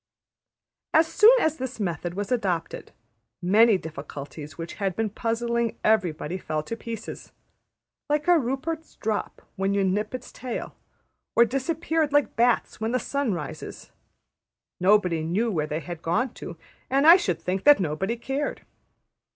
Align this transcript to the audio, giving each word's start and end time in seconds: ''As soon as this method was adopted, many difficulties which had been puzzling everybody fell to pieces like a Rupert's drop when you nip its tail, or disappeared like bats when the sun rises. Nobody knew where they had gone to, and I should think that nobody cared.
''As 0.95 1.05
soon 1.05 1.39
as 1.39 1.57
this 1.57 1.79
method 1.79 2.15
was 2.15 2.31
adopted, 2.31 2.91
many 3.39 3.77
difficulties 3.77 4.57
which 4.57 4.73
had 4.81 4.95
been 4.95 5.11
puzzling 5.11 5.77
everybody 5.83 6.39
fell 6.39 6.63
to 6.63 6.75
pieces 6.75 7.31
like 8.09 8.27
a 8.27 8.39
Rupert's 8.39 8.95
drop 8.95 9.43
when 9.57 9.75
you 9.75 9.83
nip 9.83 10.15
its 10.15 10.31
tail, 10.31 10.75
or 11.35 11.45
disappeared 11.45 12.11
like 12.13 12.35
bats 12.35 12.81
when 12.81 12.93
the 12.93 12.99
sun 12.99 13.35
rises. 13.35 13.91
Nobody 14.79 15.21
knew 15.21 15.51
where 15.51 15.67
they 15.67 15.81
had 15.81 16.01
gone 16.01 16.33
to, 16.33 16.57
and 16.89 17.05
I 17.05 17.15
should 17.15 17.39
think 17.39 17.63
that 17.65 17.79
nobody 17.79 18.17
cared. 18.17 18.65